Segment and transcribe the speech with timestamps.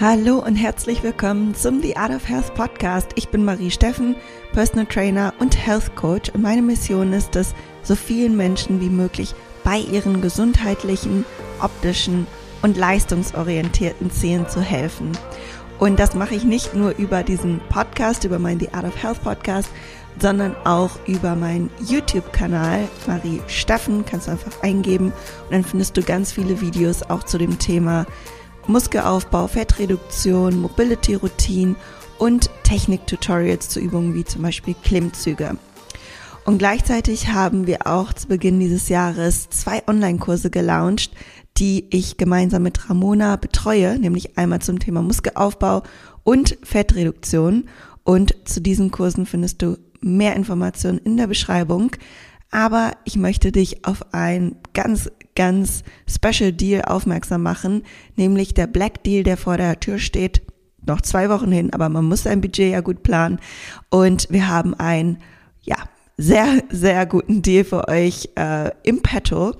[0.00, 3.12] Hallo und herzlich willkommen zum The Art of Health Podcast.
[3.14, 4.16] Ich bin Marie Steffen,
[4.52, 9.36] Personal Trainer und Health Coach und meine Mission ist es, so vielen Menschen wie möglich
[9.62, 11.24] bei ihren gesundheitlichen,
[11.62, 12.26] optischen
[12.62, 15.12] und leistungsorientierten Zielen zu helfen.
[15.78, 19.22] Und das mache ich nicht nur über diesen Podcast, über meinen The Art of Health
[19.22, 19.68] Podcast,
[20.18, 24.04] sondern auch über meinen YouTube-Kanal Marie Steffen.
[24.04, 25.12] Kannst du einfach eingeben
[25.44, 28.06] und dann findest du ganz viele Videos auch zu dem Thema
[28.66, 31.76] Muskelaufbau, Fettreduktion, Mobility-Routine
[32.18, 35.56] und Technik-Tutorials zu Übungen wie zum Beispiel Klimmzüge.
[36.44, 41.12] Und gleichzeitig haben wir auch zu Beginn dieses Jahres zwei Online-Kurse gelauncht,
[41.56, 45.82] die ich gemeinsam mit Ramona betreue, nämlich einmal zum Thema Muskelaufbau
[46.22, 47.68] und Fettreduktion.
[48.02, 51.92] Und zu diesen Kursen findest du mehr Informationen in der Beschreibung.
[52.50, 57.82] Aber ich möchte dich auf ein ganz ganz Special Deal aufmerksam machen,
[58.16, 60.42] nämlich der Black Deal, der vor der Tür steht.
[60.86, 63.38] Noch zwei Wochen hin, aber man muss sein Budget ja gut planen.
[63.90, 65.18] Und wir haben einen,
[65.62, 65.76] ja,
[66.16, 69.54] sehr, sehr guten Deal für euch äh, im Petto.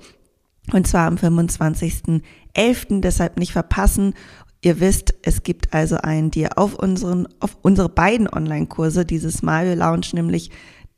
[0.71, 3.01] Und zwar am 25.11.
[3.01, 4.13] Deshalb nicht verpassen.
[4.61, 9.65] Ihr wisst, es gibt also einen Deal auf unseren, auf unsere beiden Online-Kurse dieses Mal.
[9.65, 10.49] Wir launchen nämlich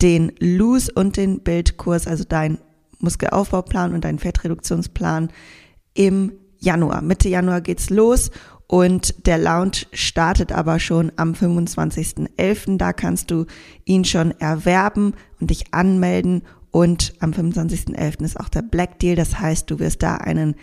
[0.01, 2.59] den Lose und den Bildkurs, also dein
[2.99, 5.29] Muskelaufbauplan und deinen Fettreduktionsplan
[5.93, 7.01] im Januar.
[7.01, 8.31] Mitte Januar geht's los
[8.67, 12.77] und der Launch startet aber schon am 25.11.
[12.77, 13.45] Da kannst du
[13.85, 16.43] ihn schon erwerben und dich anmelden.
[16.71, 18.23] Und am 25.11.
[18.23, 19.15] ist auch der Black Deal.
[19.15, 20.55] Das heißt, du wirst da einen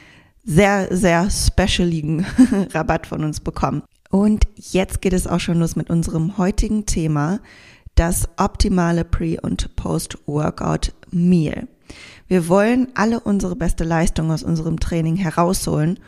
[0.44, 2.26] sehr, sehr specialigen
[2.74, 3.82] Rabatt von uns bekommen.
[4.10, 7.40] Und jetzt geht es auch schon los mit unserem heutigen Thema,
[7.94, 11.68] das optimale Pre- und Post-Workout Meal.
[12.26, 15.98] Wir wollen alle unsere beste Leistung aus unserem Training herausholen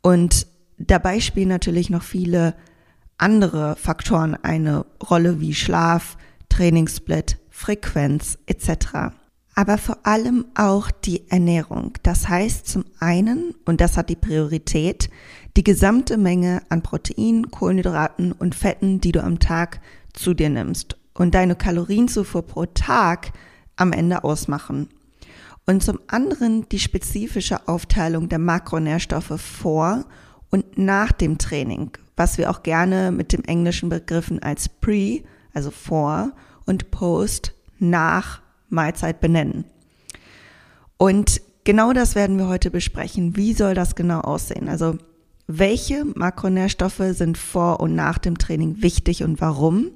[0.00, 0.46] und
[0.78, 2.54] dabei spielen natürlich noch viele
[3.18, 6.16] andere Faktoren eine Rolle wie Schlaf,
[6.48, 9.14] Trainingssplit, Frequenz etc.
[9.54, 11.92] Aber vor allem auch die Ernährung.
[12.02, 15.10] Das heißt zum einen, und das hat die Priorität,
[15.56, 19.80] die gesamte Menge an Protein, Kohlenhydraten und Fetten, die du am Tag
[20.12, 23.32] zu dir nimmst und deine Kalorienzufuhr pro Tag
[23.76, 24.88] am Ende ausmachen
[25.66, 30.04] und zum anderen die spezifische Aufteilung der Makronährstoffe vor
[30.50, 35.22] und nach dem Training, was wir auch gerne mit dem englischen Begriffen als pre,
[35.52, 36.32] also vor
[36.64, 39.64] und post nach Mahlzeit benennen.
[40.96, 43.36] Und genau das werden wir heute besprechen.
[43.36, 44.68] Wie soll das genau aussehen?
[44.68, 44.96] Also
[45.48, 49.90] welche Makronährstoffe sind vor und nach dem Training wichtig und warum?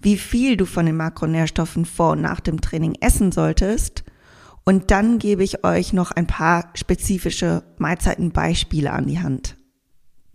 [0.00, 4.04] Wie viel du von den Makronährstoffen vor und nach dem Training essen solltest
[4.66, 9.56] und dann gebe ich euch noch ein paar spezifische Mahlzeitenbeispiele an die Hand.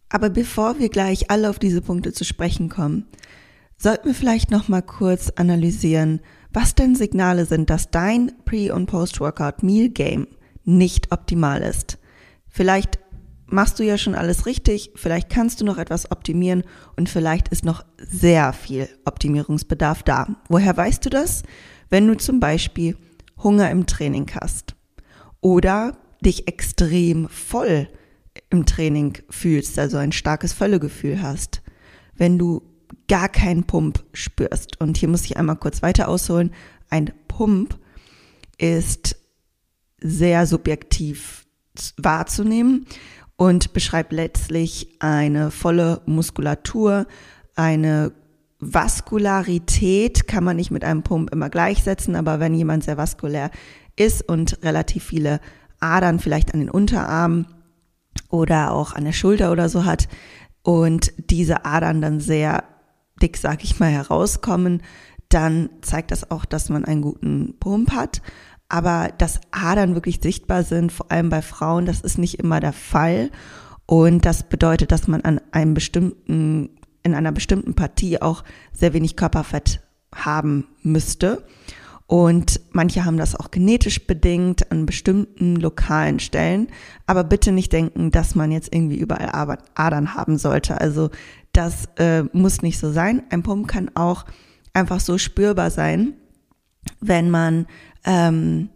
[0.09, 3.05] Aber bevor wir gleich alle auf diese Punkte zu sprechen kommen,
[3.77, 6.21] sollten wir vielleicht noch mal kurz analysieren,
[6.53, 10.27] was denn Signale sind, dass dein Pre- und Post-Workout Meal Game
[10.63, 11.97] nicht optimal ist.
[12.47, 12.99] Vielleicht
[13.47, 16.63] machst du ja schon alles richtig, vielleicht kannst du noch etwas optimieren
[16.95, 20.27] und vielleicht ist noch sehr viel Optimierungsbedarf da.
[20.47, 21.43] Woher weißt du das?
[21.89, 22.95] Wenn du zum Beispiel
[23.43, 24.75] Hunger im Training hast
[25.39, 27.87] oder dich extrem voll
[28.49, 31.61] im Training fühlst, also ein starkes Völlegefühl hast,
[32.15, 32.61] wenn du
[33.07, 34.79] gar keinen Pump spürst.
[34.79, 36.53] Und hier muss ich einmal kurz weiter ausholen.
[36.89, 37.77] Ein Pump
[38.57, 39.17] ist
[39.99, 41.45] sehr subjektiv
[41.97, 42.85] wahrzunehmen
[43.35, 47.07] und beschreibt letztlich eine volle Muskulatur,
[47.55, 48.11] eine
[48.61, 53.49] Vaskularität kann man nicht mit einem Pump immer gleichsetzen, aber wenn jemand sehr vaskulär
[53.95, 55.41] ist und relativ viele
[55.79, 57.47] Adern vielleicht an den Unterarmen
[58.29, 60.07] oder auch an der Schulter oder so hat
[60.61, 62.63] und diese Adern dann sehr
[63.21, 64.81] dick, sag ich mal, herauskommen,
[65.29, 68.21] dann zeigt das auch, dass man einen guten Pump hat.
[68.69, 72.73] Aber dass Adern wirklich sichtbar sind, vor allem bei Frauen, das ist nicht immer der
[72.73, 73.31] Fall.
[73.85, 76.69] Und das bedeutet, dass man an einem bestimmten
[77.03, 78.43] in einer bestimmten Partie auch
[78.73, 79.81] sehr wenig Körperfett
[80.13, 81.43] haben müsste.
[82.07, 86.67] Und manche haben das auch genetisch bedingt an bestimmten lokalen Stellen.
[87.07, 90.81] Aber bitte nicht denken, dass man jetzt irgendwie überall Adern haben sollte.
[90.81, 91.09] Also
[91.53, 93.23] das äh, muss nicht so sein.
[93.29, 94.25] Ein Pump kann auch
[94.73, 96.13] einfach so spürbar sein,
[96.99, 97.65] wenn man
[98.03, 98.69] ähm,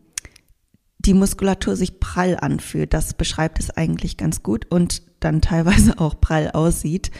[0.99, 2.93] die Muskulatur sich prall anfühlt.
[2.93, 7.11] Das beschreibt es eigentlich ganz gut und dann teilweise auch prall aussieht.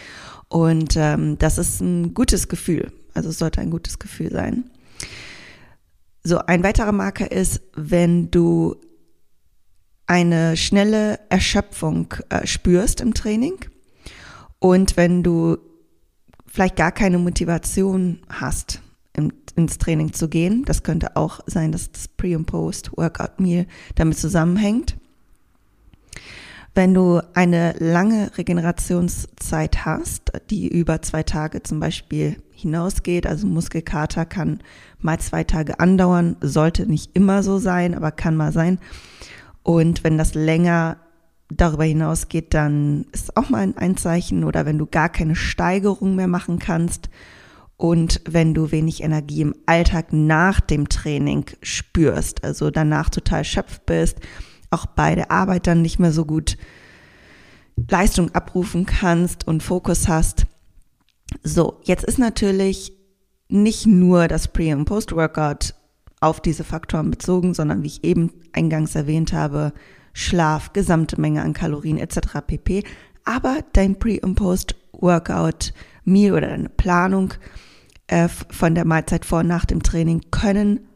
[0.47, 2.91] Und ähm, das ist ein gutes Gefühl.
[3.13, 4.69] Also es sollte ein gutes Gefühl sein.
[6.23, 8.75] So, ein weiterer Marker ist, wenn du
[10.07, 13.53] eine schnelle Erschöpfung äh, spürst im Training
[14.59, 15.57] Und wenn du
[16.45, 18.81] vielleicht gar keine Motivation hast,
[19.55, 24.97] ins Training zu gehen, das könnte auch sein, dass das Pre- und Post-Workout-Meal damit zusammenhängt.
[26.77, 34.25] Wenn du eine lange Regenerationszeit hast, die über zwei Tage zum Beispiel hinausgeht, also Muskelkater
[34.25, 34.59] kann
[34.99, 38.79] mal zwei Tage andauern, sollte nicht immer so sein, aber kann mal sein.
[39.63, 40.97] Und wenn das länger
[41.49, 46.27] darüber hinausgeht, dann ist auch mal ein Zeichen oder wenn du gar keine Steigerung mehr
[46.27, 47.09] machen kannst
[47.77, 53.85] und wenn du wenig Energie im Alltag nach dem Training spürst, also danach total schöpft
[53.85, 54.19] bist,
[54.69, 56.57] auch bei der Arbeit dann nicht mehr so gut
[57.89, 60.45] Leistung abrufen kannst und Fokus hast.
[61.43, 62.93] So, jetzt ist natürlich
[63.47, 65.75] nicht nur das Pre- und Post-Workout
[66.21, 69.73] auf diese Faktoren bezogen, sondern wie ich eben eingangs erwähnt habe,
[70.13, 72.39] Schlaf, gesamte Menge an Kalorien etc.
[72.47, 72.83] pp.
[73.25, 75.73] Aber dein Pre- und Post-Workout
[76.05, 77.33] Meal oder deine Planung
[78.07, 80.87] äh, von der Mahlzeit vor und nach dem Training können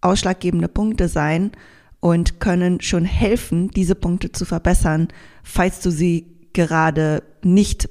[0.00, 1.52] ausschlaggebende Punkte sein,
[2.00, 5.08] und können schon helfen, diese Punkte zu verbessern,
[5.42, 7.88] falls du sie gerade nicht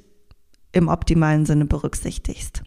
[0.72, 2.62] im optimalen Sinne berücksichtigst.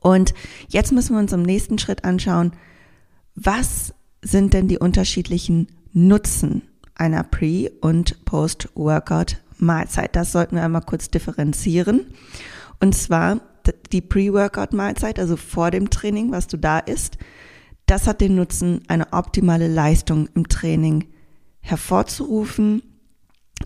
[0.00, 0.34] Und
[0.68, 2.52] jetzt müssen wir uns im nächsten Schritt anschauen,
[3.34, 6.62] was sind denn die unterschiedlichen Nutzen
[6.94, 10.16] einer Pre- und Post-Workout-Mahlzeit?
[10.16, 12.06] Das sollten wir einmal kurz differenzieren.
[12.80, 13.40] Und zwar
[13.92, 17.18] die Pre-Workout-Mahlzeit, also vor dem Training, was du da isst,
[17.90, 21.08] das hat den Nutzen, eine optimale Leistung im Training
[21.60, 22.82] hervorzurufen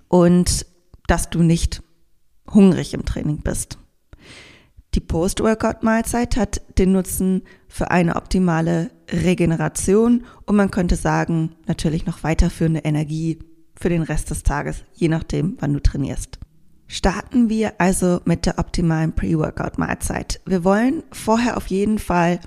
[0.09, 0.67] und
[1.07, 1.83] dass du nicht
[2.51, 3.79] hungrig im Training bist.
[4.95, 12.23] Die Post-Workout-Mahlzeit hat den Nutzen für eine optimale Regeneration und man könnte sagen, natürlich noch
[12.23, 13.41] weiterführende Energie
[13.77, 16.39] für den Rest des Tages, je nachdem, wann du trainierst.
[16.87, 20.41] Starten wir also mit der optimalen Pre-Workout-Mahlzeit.
[20.47, 22.41] Wir wollen vorher auf jeden Fall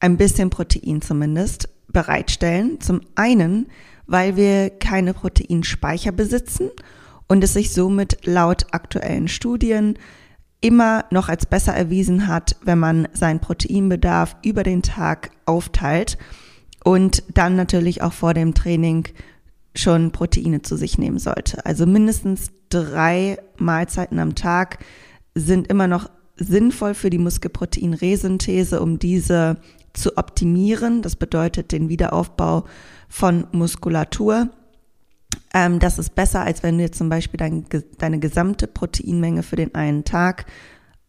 [0.00, 2.80] ein bisschen Protein zumindest bereitstellen.
[2.80, 3.68] Zum einen,
[4.06, 6.70] weil wir keine Proteinspeicher besitzen
[7.28, 9.98] und es sich somit laut aktuellen Studien
[10.60, 16.18] immer noch als besser erwiesen hat, wenn man seinen Proteinbedarf über den Tag aufteilt
[16.84, 19.08] und dann natürlich auch vor dem Training
[19.74, 21.64] schon Proteine zu sich nehmen sollte.
[21.64, 24.78] Also mindestens drei Mahlzeiten am Tag
[25.34, 29.58] sind immer noch sinnvoll für die Muskelproteinresynthese, um diese
[29.92, 31.02] zu optimieren.
[31.02, 32.64] Das bedeutet den Wiederaufbau
[33.08, 34.50] von Muskulatur.
[35.52, 37.64] Ähm, das ist besser, als wenn du jetzt zum Beispiel dein,
[37.98, 40.46] deine gesamte Proteinmenge für den einen Tag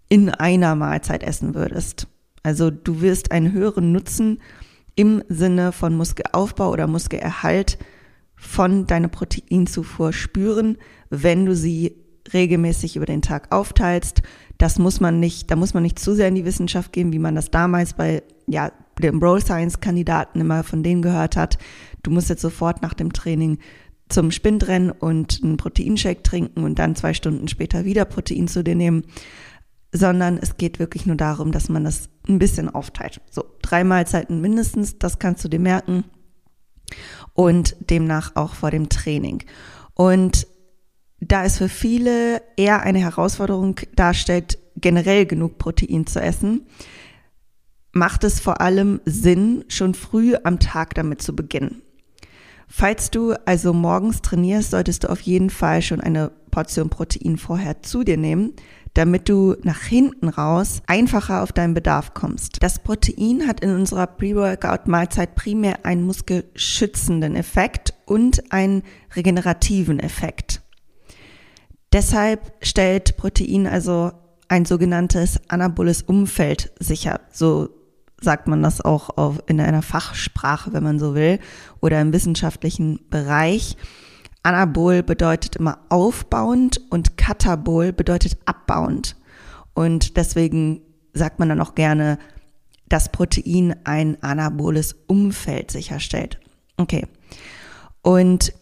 [0.09, 2.07] in einer Mahlzeit essen würdest.
[2.43, 4.39] Also du wirst einen höheren Nutzen
[4.95, 7.77] im Sinne von Muskelaufbau oder Muskelerhalt
[8.35, 10.77] von deiner Proteinzufuhr spüren,
[11.09, 11.95] wenn du sie
[12.33, 14.21] regelmäßig über den Tag aufteilst.
[14.61, 17.17] Das muss man nicht, da muss man nicht zu sehr in die Wissenschaft gehen, wie
[17.17, 18.71] man das damals bei ja,
[19.01, 21.57] dem Roll Science Kandidaten immer von denen gehört hat.
[22.03, 23.57] Du musst jetzt sofort nach dem Training
[24.07, 28.63] zum Spind rennen und einen Proteinshake trinken und dann zwei Stunden später wieder Protein zu
[28.63, 29.05] dir nehmen,
[29.91, 33.19] sondern es geht wirklich nur darum, dass man das ein bisschen aufteilt.
[33.31, 36.03] So, drei Mahlzeiten mindestens, das kannst du dir merken
[37.33, 39.43] und demnach auch vor dem Training.
[39.95, 40.45] Und
[41.21, 46.65] da es für viele eher eine Herausforderung darstellt, generell genug Protein zu essen,
[47.93, 51.83] macht es vor allem Sinn, schon früh am Tag damit zu beginnen.
[52.67, 57.83] Falls du also morgens trainierst, solltest du auf jeden Fall schon eine Portion Protein vorher
[57.83, 58.53] zu dir nehmen,
[58.93, 62.63] damit du nach hinten raus einfacher auf deinen Bedarf kommst.
[62.63, 68.83] Das Protein hat in unserer Pre-Workout-Mahlzeit primär einen muskelschützenden Effekt und einen
[69.15, 70.60] regenerativen Effekt.
[71.93, 74.11] Deshalb stellt Protein also
[74.47, 77.21] ein sogenanntes anaboles Umfeld sicher.
[77.31, 77.69] So
[78.21, 81.39] sagt man das auch auf, in einer Fachsprache, wenn man so will,
[81.79, 83.75] oder im wissenschaftlichen Bereich.
[84.43, 89.15] Anabol bedeutet immer aufbauend und katabol bedeutet abbauend.
[89.73, 90.81] Und deswegen
[91.13, 92.17] sagt man dann auch gerne,
[92.87, 96.39] dass Protein ein anaboles Umfeld sicherstellt.
[96.77, 97.07] Okay.
[98.01, 98.53] Und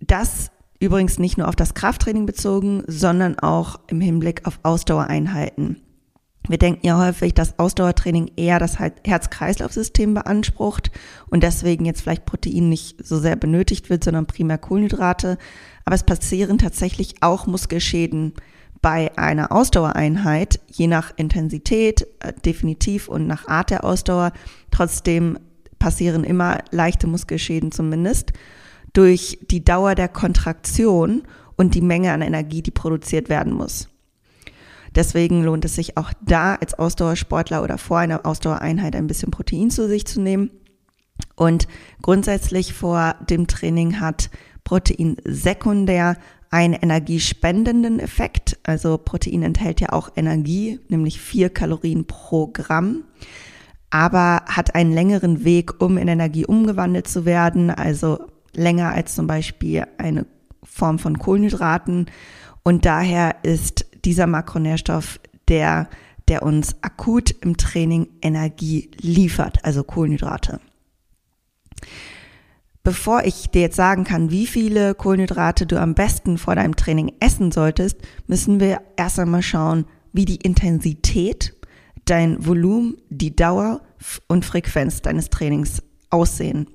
[0.00, 5.80] das Übrigens nicht nur auf das Krafttraining bezogen, sondern auch im Hinblick auf Ausdauereinheiten.
[6.46, 10.90] Wir denken ja häufig, dass Ausdauertraining eher das Herz-Kreislauf-System beansprucht
[11.30, 15.38] und deswegen jetzt vielleicht Protein nicht so sehr benötigt wird, sondern primär Kohlenhydrate.
[15.86, 18.34] Aber es passieren tatsächlich auch Muskelschäden
[18.82, 24.32] bei einer Ausdauereinheit, je nach Intensität äh, definitiv und nach Art der Ausdauer.
[24.70, 25.38] Trotzdem
[25.78, 28.34] passieren immer leichte Muskelschäden zumindest
[28.94, 31.22] durch die Dauer der Kontraktion
[31.56, 33.88] und die Menge an Energie, die produziert werden muss.
[34.94, 39.70] Deswegen lohnt es sich auch da als Ausdauersportler oder vor einer Ausdauereinheit ein bisschen Protein
[39.70, 40.50] zu sich zu nehmen.
[41.36, 41.66] Und
[42.00, 44.30] grundsätzlich vor dem Training hat
[44.62, 46.16] Protein sekundär
[46.50, 48.58] einen energiespendenden Effekt.
[48.62, 53.02] Also Protein enthält ja auch Energie, nämlich vier Kalorien pro Gramm,
[53.90, 58.18] aber hat einen längeren Weg, um in Energie umgewandelt zu werden, also
[58.56, 60.26] länger als zum Beispiel eine
[60.62, 62.06] Form von Kohlenhydraten.
[62.62, 65.88] Und daher ist dieser Makronährstoff der,
[66.28, 70.60] der uns akut im Training Energie liefert, also Kohlenhydrate.
[72.82, 77.12] Bevor ich dir jetzt sagen kann, wie viele Kohlenhydrate du am besten vor deinem Training
[77.18, 77.96] essen solltest,
[78.26, 81.54] müssen wir erst einmal schauen, wie die Intensität,
[82.04, 83.80] dein Volumen, die Dauer
[84.28, 86.66] und Frequenz deines Trainings aussehen.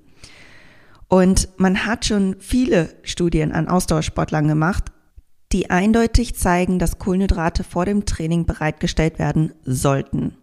[1.09, 4.85] Und man hat schon viele Studien an Ausdauersportlern gemacht,
[5.51, 10.37] die eindeutig zeigen, dass Kohlenhydrate vor dem Training bereitgestellt werden sollten.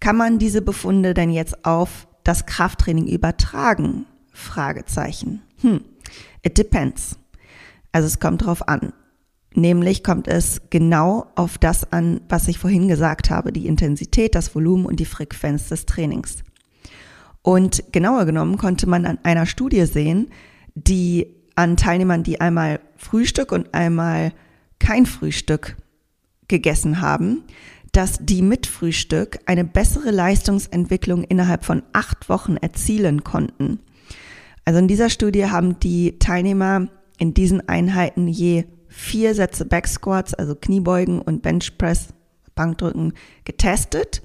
[0.00, 4.06] Kann man diese Befunde denn jetzt auf das Krafttraining übertragen?
[4.32, 5.42] Fragezeichen.
[5.60, 5.80] Hm,
[6.42, 7.16] it depends.
[7.92, 8.92] Also es kommt drauf an.
[9.54, 14.54] Nämlich kommt es genau auf das an, was ich vorhin gesagt habe, die Intensität, das
[14.54, 16.44] Volumen und die Frequenz des Trainings.
[17.48, 20.28] Und genauer genommen konnte man an einer Studie sehen,
[20.74, 24.34] die an Teilnehmern, die einmal Frühstück und einmal
[24.78, 25.78] kein Frühstück
[26.48, 27.44] gegessen haben,
[27.92, 33.80] dass die mit Frühstück eine bessere Leistungsentwicklung innerhalb von acht Wochen erzielen konnten.
[34.66, 40.54] Also in dieser Studie haben die Teilnehmer in diesen Einheiten je vier Sätze Backsquats, also
[40.54, 42.08] Kniebeugen und Benchpress,
[42.54, 43.14] Bankdrücken
[43.44, 44.20] getestet.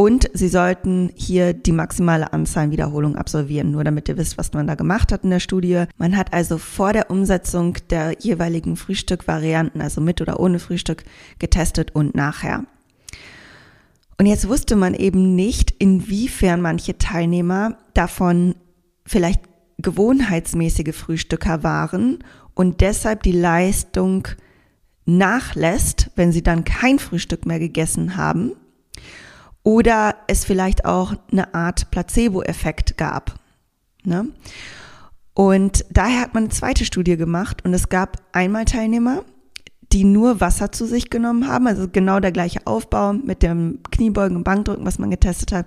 [0.00, 4.66] Und sie sollten hier die maximale Anzahl Wiederholungen absolvieren, nur damit ihr wisst, was man
[4.66, 5.84] da gemacht hat in der Studie.
[5.98, 11.04] Man hat also vor der Umsetzung der jeweiligen Frühstückvarianten, also mit oder ohne Frühstück,
[11.38, 12.64] getestet und nachher.
[14.16, 18.54] Und jetzt wusste man eben nicht, inwiefern manche Teilnehmer davon
[19.04, 19.42] vielleicht
[19.76, 24.28] gewohnheitsmäßige Frühstücker waren und deshalb die Leistung
[25.04, 28.52] nachlässt, wenn sie dann kein Frühstück mehr gegessen haben.
[29.70, 33.38] Oder es vielleicht auch eine Art Placebo-Effekt gab.
[34.02, 34.26] Ne?
[35.32, 39.22] Und daher hat man eine zweite Studie gemacht und es gab einmal Teilnehmer,
[39.92, 44.38] die nur Wasser zu sich genommen haben, also genau der gleiche Aufbau mit dem Kniebeugen
[44.38, 45.66] und Bankdrücken, was man getestet hat.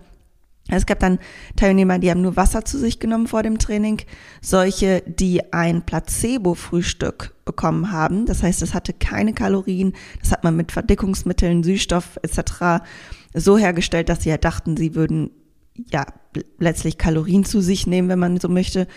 [0.67, 1.17] Es gab dann
[1.55, 4.01] Teilnehmer, die haben nur Wasser zu sich genommen vor dem Training.
[4.41, 8.25] Solche, die ein Placebo-Frühstück bekommen haben.
[8.25, 9.93] Das heißt, es hatte keine Kalorien.
[10.19, 12.83] Das hat man mit Verdickungsmitteln, Süßstoff etc.
[13.33, 15.31] so hergestellt, dass sie ja dachten, sie würden
[15.75, 16.05] ja
[16.59, 18.87] letztlich Kalorien zu sich nehmen, wenn man so möchte.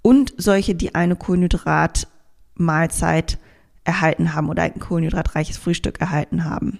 [0.00, 3.38] Und solche, die eine Kohlenhydratmahlzeit
[3.84, 6.78] erhalten haben oder ein kohlenhydratreiches Frühstück erhalten haben.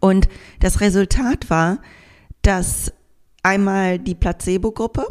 [0.00, 0.28] Und
[0.60, 1.78] das Resultat war,
[2.42, 2.92] dass
[3.42, 5.06] einmal die Placebo-Gruppe,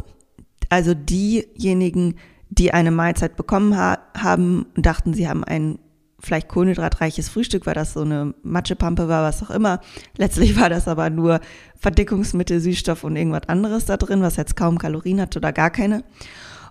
[0.68, 2.16] also diejenigen,
[2.48, 5.78] die eine Mahlzeit bekommen ha haben und dachten, sie haben ein
[6.20, 9.80] vielleicht kohlenhydratreiches Frühstück, weil das so eine Matschepampe war, was auch immer.
[10.16, 11.40] Letztlich war das aber nur
[11.76, 16.04] Verdickungsmittel, Süßstoff und irgendwas anderes da drin, was jetzt kaum Kalorien hat oder gar keine.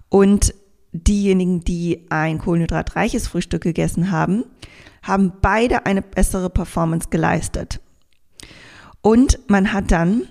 [0.09, 0.53] Und
[0.91, 4.45] diejenigen, die ein kohlenhydratreiches Frühstück gegessen haben,
[5.03, 7.79] haben beide eine bessere Performance geleistet.
[9.01, 10.23] Und man hat dann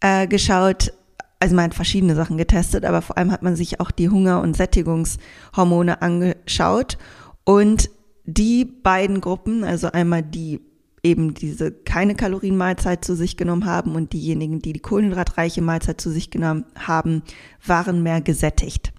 [0.00, 0.92] äh, geschaut,
[1.40, 4.40] also man hat verschiedene Sachen getestet, aber vor allem hat man sich auch die Hunger-
[4.40, 6.98] und Sättigungshormone angeschaut.
[7.48, 7.88] Und
[8.26, 10.60] die beiden Gruppen, also einmal die
[11.02, 16.10] eben diese keine Kalorienmahlzeit zu sich genommen haben und diejenigen, die die kohlenhydratreiche Mahlzeit zu
[16.10, 17.22] sich genommen haben,
[17.64, 18.92] waren mehr gesättigt.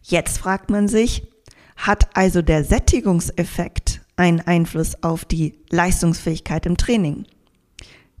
[0.00, 1.28] Jetzt fragt man sich,
[1.76, 7.26] hat also der Sättigungseffekt einen Einfluss auf die Leistungsfähigkeit im Training?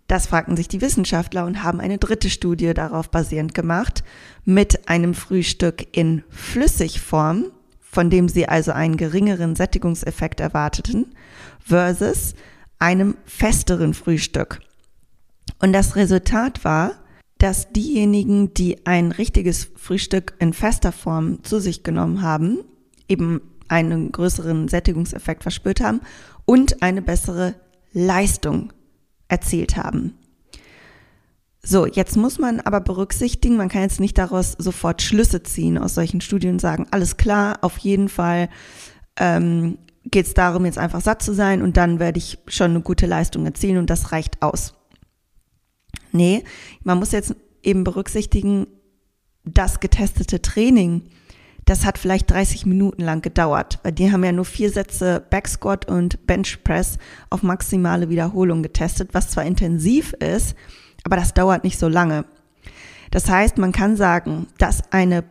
[0.06, 4.04] Das fragten sich die Wissenschaftler und haben eine dritte Studie darauf basierend gemacht
[4.44, 7.46] mit einem Frühstück in Flüssigform,
[7.92, 11.14] von dem sie also einen geringeren Sättigungseffekt erwarteten,
[11.60, 12.34] versus
[12.78, 14.60] einem festeren Frühstück.
[15.60, 16.92] Und das Resultat war,
[17.36, 22.60] dass diejenigen, die ein richtiges Frühstück in fester Form zu sich genommen haben,
[23.08, 26.00] eben einen größeren Sättigungseffekt verspürt haben
[26.46, 27.54] und eine bessere
[27.92, 28.72] Leistung
[29.28, 30.14] erzielt haben.
[31.64, 35.94] So, jetzt muss man aber berücksichtigen, man kann jetzt nicht daraus sofort Schlüsse ziehen aus
[35.94, 38.48] solchen Studien und sagen, alles klar, auf jeden Fall
[39.16, 42.80] ähm, geht es darum, jetzt einfach satt zu sein und dann werde ich schon eine
[42.80, 44.74] gute Leistung erzielen und das reicht aus.
[46.10, 46.42] Nee,
[46.82, 48.66] man muss jetzt eben berücksichtigen,
[49.44, 51.04] das getestete Training,
[51.64, 55.88] das hat vielleicht 30 Minuten lang gedauert, weil die haben ja nur vier Sätze Backsquat
[55.88, 56.98] und Bench Press
[57.30, 60.56] auf maximale Wiederholung getestet, was zwar intensiv ist,
[61.04, 62.24] aber das dauert nicht so lange.
[63.10, 65.24] Das heißt, man kann sagen, dass eine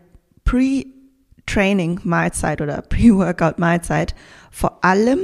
[0.45, 4.15] Pre-Training-Mahlzeit oder Pre-Workout-Mahlzeit
[4.51, 5.19] vor allem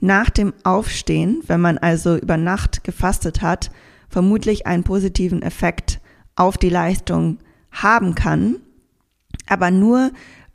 [0.00, 3.70] nach dem Aufstehen, wenn man also über Nacht gefastet hat,
[4.08, 6.00] vermutlich einen positiven Effekt
[6.36, 7.38] auf die Leistung
[7.70, 8.56] haben kann,
[9.46, 10.10] aber nur,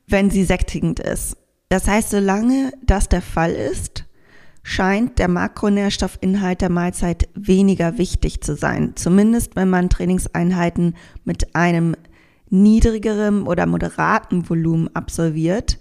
[0.07, 1.37] wenn sie sättigend ist.
[1.69, 4.04] Das heißt, solange das der Fall ist,
[4.67, 8.93] scheint der Makronährstoffinhalt der Mahlzeit weniger wichtig zu sein.
[8.95, 11.95] Zumindest wenn man Trainingseinheiten mit einem
[12.49, 15.77] niedrigeren oder moderaten Volumen absolviert.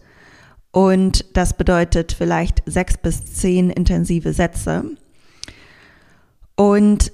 [0.70, 4.84] Und das bedeutet vielleicht sechs bis zehn intensive Sätze.
[6.54, 7.10] Und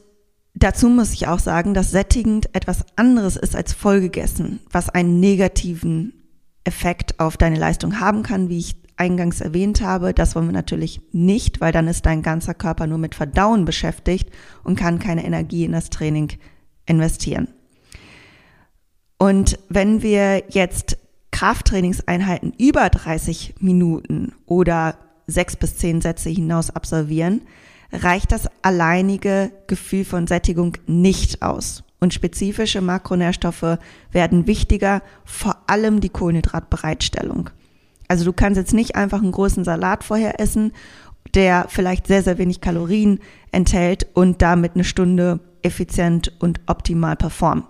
[0.55, 6.15] dazu muss ich auch sagen, dass sättigend etwas anderes ist als vollgegessen, was einen negativen
[6.65, 10.15] Effekt auf deine Leistung haben kann, wie ich eingangs erwähnt habe.
[10.15, 14.31] Das wollen wir natürlich nicht, weil dann ist dein ganzer Körper nur mit Verdauen beschäftigt
[14.63, 16.33] und kann keine Energie in das Training
[16.87, 17.49] investieren.
[19.19, 20.99] Und wenn wir jetzt
[21.31, 27.43] Krafttrainingseinheiten über 30 Minuten oder sechs bis zehn Sätze hinaus absolvieren,
[27.93, 31.85] reicht das alleinige Gefühl von Sättigung nicht aus.
[32.01, 33.79] Und spezifische Makronährstoffe
[34.11, 37.51] werden wichtiger, vor allem die Kohlenhydratbereitstellung.
[38.11, 40.73] Also du kannst jetzt nicht einfach einen großen Salat vorher essen,
[41.35, 43.21] der vielleicht sehr, sehr wenig Kalorien
[43.53, 47.63] enthält und damit eine Stunde effizient und optimal performen.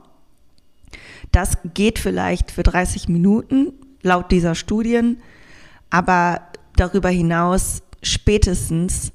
[1.30, 5.18] Das geht vielleicht für 30 Minuten, laut dieser Studien,
[5.90, 6.40] aber
[6.75, 9.12] darüber hinaus spätestens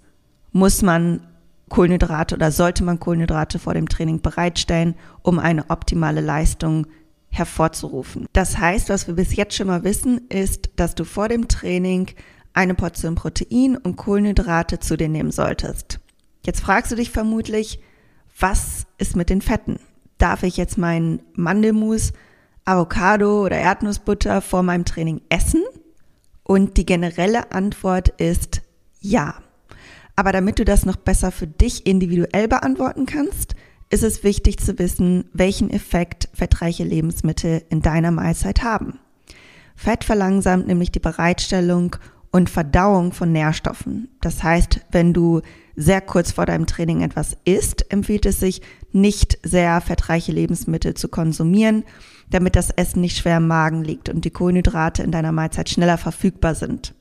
[0.51, 1.21] muss man
[1.69, 6.85] Kohlenhydrate oder sollte man Kohlenhydrate vor dem Training bereitstellen, um eine optimale Leistung
[7.37, 8.27] hervorzurufen.
[8.33, 12.07] Das heißt, was wir bis jetzt schon mal wissen, ist, dass du vor dem Training
[12.53, 15.99] eine Portion Protein und Kohlenhydrate zu dir nehmen solltest.
[16.45, 17.79] Jetzt fragst du dich vermutlich,
[18.39, 19.79] was ist mit den Fetten?
[20.17, 22.13] Darf ich jetzt meinen Mandelmus,
[22.63, 25.63] Avocado oder Erdnussbutter vor meinem Training essen?
[26.43, 28.61] Und die generelle Antwort ist
[28.99, 29.35] ja.
[30.15, 33.54] Aber damit du das noch besser für dich individuell beantworten kannst,
[33.89, 38.99] ist es wichtig zu wissen, welchen Effekt fettreiche Lebensmittel in deiner Mahlzeit haben.
[39.75, 41.95] Fett verlangsamt nämlich die Bereitstellung
[42.31, 44.09] und Verdauung von Nährstoffen.
[44.21, 45.41] Das heißt, wenn du
[45.75, 51.09] sehr kurz vor deinem Training etwas isst, empfiehlt es sich, nicht sehr fettreiche Lebensmittel zu
[51.09, 51.83] konsumieren,
[52.29, 55.97] damit das Essen nicht schwer im Magen liegt und die Kohlenhydrate in deiner Mahlzeit schneller
[55.97, 56.93] verfügbar sind.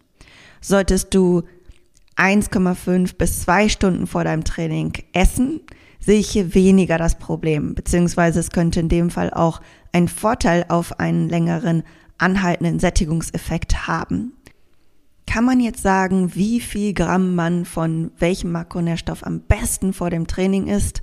[0.60, 1.42] Solltest du
[2.16, 5.60] 1,5 bis 2 Stunden vor deinem Training essen,
[6.04, 9.60] sehe ich hier weniger das Problem, beziehungsweise es könnte in dem Fall auch
[9.92, 11.82] einen Vorteil auf einen längeren
[12.18, 14.32] anhaltenden Sättigungseffekt haben.
[15.26, 20.26] Kann man jetzt sagen, wie viel Gramm man von welchem Makronährstoff am besten vor dem
[20.26, 21.02] Training isst?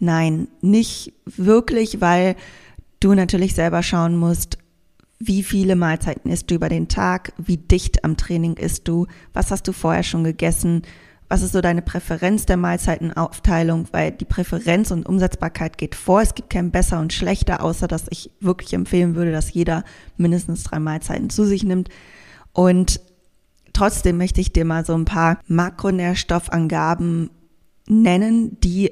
[0.00, 2.34] Nein, nicht wirklich, weil
[2.98, 4.58] du natürlich selber schauen musst,
[5.20, 9.50] wie viele Mahlzeiten isst du über den Tag, wie dicht am Training isst du, was
[9.50, 10.82] hast du vorher schon gegessen,
[11.30, 16.20] was ist so deine Präferenz der Mahlzeitenaufteilung, weil die Präferenz und Umsetzbarkeit geht vor.
[16.20, 19.84] Es gibt kein besser und schlechter, außer dass ich wirklich empfehlen würde, dass jeder
[20.16, 21.88] mindestens drei Mahlzeiten zu sich nimmt.
[22.52, 23.00] Und
[23.72, 27.30] trotzdem möchte ich dir mal so ein paar Makronährstoffangaben
[27.86, 28.90] nennen, die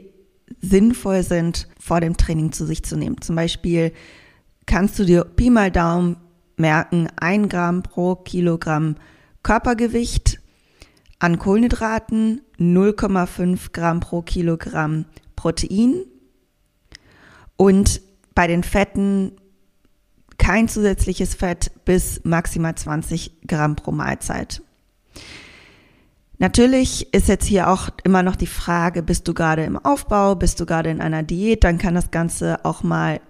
[0.61, 3.21] sinnvoll sind, vor dem Training zu sich zu nehmen.
[3.21, 3.93] Zum Beispiel
[4.65, 6.19] kannst du dir Pi mal Daumen
[6.57, 8.95] merken, ein Gramm pro Kilogramm
[9.43, 10.39] Körpergewicht
[11.19, 15.05] an Kohlenhydraten, 0,5 Gramm pro Kilogramm
[15.37, 16.05] Protein
[17.57, 18.01] und
[18.35, 19.33] bei den Fetten
[20.39, 24.63] kein zusätzliches Fett bis maximal 20 Gramm pro Mahlzeit.
[26.39, 30.61] Natürlich ist jetzt hier auch immer noch die Frage, bist du gerade im Aufbau, bist
[30.61, 33.21] du gerade in einer Diät, dann kann das Ganze auch mal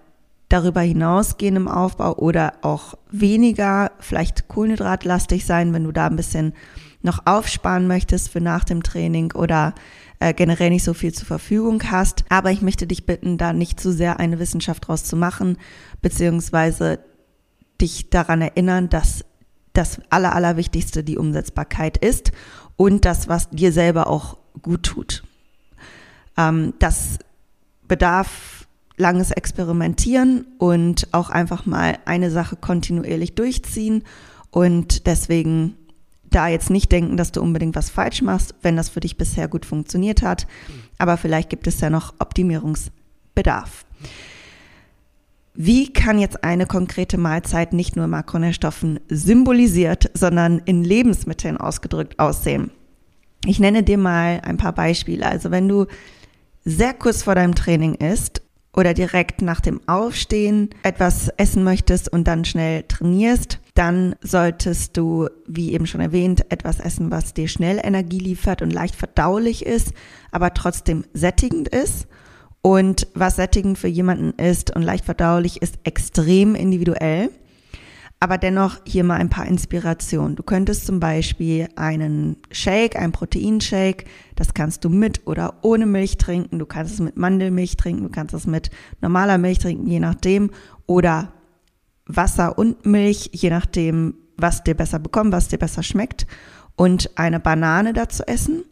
[0.47, 6.53] darüber hinausgehen im Aufbau oder auch weniger, vielleicht kohlenhydratlastig sein, wenn du da ein bisschen
[7.01, 9.73] noch aufsparen möchtest für nach dem Training oder
[10.19, 12.25] äh, generell nicht so viel zur Verfügung hast.
[12.29, 15.57] Aber ich möchte dich bitten, da nicht zu sehr eine Wissenschaft draus zu machen,
[16.01, 16.99] beziehungsweise
[17.79, 19.23] dich daran erinnern, dass
[19.73, 22.31] das Aller, Allerwichtigste die Umsetzbarkeit ist
[22.75, 25.23] und das, was dir selber auch gut tut.
[26.37, 27.19] Ähm, das
[27.87, 34.03] bedarf langes Experimentieren und auch einfach mal eine Sache kontinuierlich durchziehen
[34.51, 35.75] und deswegen
[36.29, 39.47] da jetzt nicht denken, dass du unbedingt was falsch machst, wenn das für dich bisher
[39.47, 40.47] gut funktioniert hat,
[40.97, 43.85] aber vielleicht gibt es ja noch Optimierungsbedarf.
[45.55, 52.71] wie kann jetzt eine konkrete Mahlzeit nicht nur Makronährstoffen symbolisiert, sondern in Lebensmitteln ausgedrückt aussehen?
[53.45, 55.25] Ich nenne dir mal ein paar Beispiele.
[55.25, 55.85] Also wenn du
[56.63, 58.41] sehr kurz vor deinem Training isst
[58.73, 65.29] oder direkt nach dem Aufstehen etwas essen möchtest und dann schnell trainierst, dann solltest du,
[65.47, 69.93] wie eben schon erwähnt, etwas essen, was dir schnell Energie liefert und leicht verdaulich ist,
[70.31, 72.05] aber trotzdem sättigend ist.
[72.61, 77.29] Und was sättigend für jemanden ist und leicht verdaulich ist, extrem individuell.
[78.19, 80.35] Aber dennoch hier mal ein paar Inspirationen.
[80.35, 84.03] Du könntest zum Beispiel einen Shake, einen Proteinshake,
[84.35, 86.59] das kannst du mit oder ohne Milch trinken.
[86.59, 90.51] Du kannst es mit Mandelmilch trinken, du kannst es mit normaler Milch trinken, je nachdem.
[90.85, 91.31] Oder
[92.09, 96.25] Wasser und Milch, je nachdem, was dir besser bekommt, was dir besser schmeckt.
[96.75, 98.63] Und eine Banane dazu essen.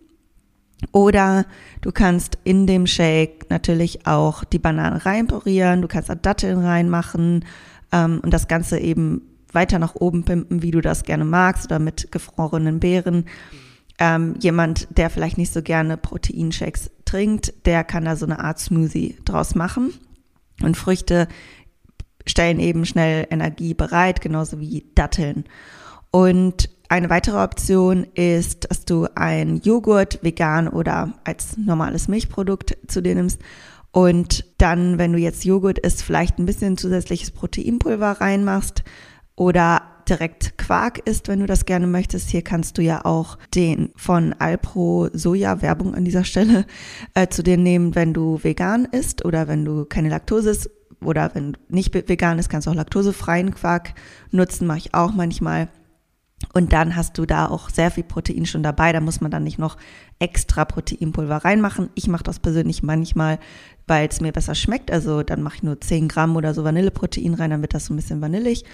[0.92, 1.46] Oder
[1.82, 7.46] du kannst in dem Shake natürlich auch die Banane reinporieren, du kannst da Datteln reinmachen
[7.92, 9.22] ähm, und das Ganze eben
[9.52, 13.26] weiter nach oben pimpen, wie du das gerne magst, oder mit gefrorenen Beeren.
[14.00, 18.60] Ähm, jemand, der vielleicht nicht so gerne Proteinshakes trinkt, der kann da so eine Art
[18.60, 19.94] Smoothie draus machen.
[20.62, 21.28] Und Früchte
[22.28, 25.46] stellen eben schnell Energie bereit, genauso wie Datteln.
[26.12, 33.02] Und eine weitere Option ist, dass du ein Joghurt vegan oder als normales Milchprodukt zu
[33.02, 33.42] dir nimmst
[33.92, 38.84] und dann, wenn du jetzt Joghurt isst, vielleicht ein bisschen zusätzliches Proteinpulver reinmachst
[39.36, 42.30] oder direkt Quark isst, wenn du das gerne möchtest.
[42.30, 46.66] Hier kannst du ja auch den von Alpro Soja, Werbung an dieser Stelle,
[47.14, 50.70] äh, zu dir nehmen, wenn du vegan isst oder wenn du keine Laktose isst
[51.02, 53.94] oder wenn nicht vegan ist, kannst du auch laktosefreien Quark
[54.32, 55.70] nutzen, mache ich auch manchmal.
[56.54, 58.94] Und dann hast du da auch sehr viel Protein schon dabei.
[58.94, 59.78] Da muss man dann nicht noch
[60.20, 61.90] extra Proteinpulver reinmachen.
[61.96, 63.40] Ich mache das persönlich manchmal,
[63.88, 64.92] weil es mir besser schmeckt.
[64.92, 67.94] Also dann mache ich nur 10 Gramm oder so Vanilleprotein rein, dann wird das so
[67.94, 68.66] ein bisschen vanillig.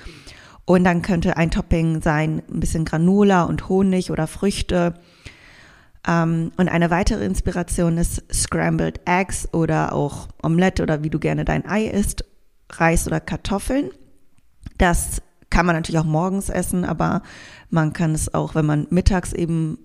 [0.66, 4.96] Und dann könnte ein Topping sein, ein bisschen Granola und Honig oder Früchte.
[6.08, 11.46] Ähm, und eine weitere Inspiration ist Scrambled Eggs oder auch Omelette oder wie du gerne
[11.46, 12.26] dein Ei isst,
[12.72, 13.90] Reis oder Kartoffeln.
[14.78, 17.22] Das kann man natürlich auch morgens essen, aber
[17.70, 19.78] man kann es auch, wenn man mittags eben